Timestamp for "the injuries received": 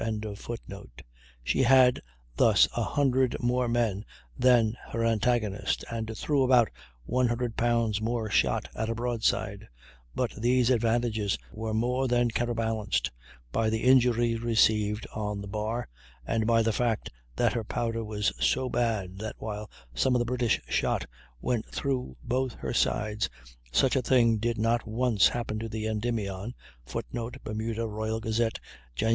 13.69-15.05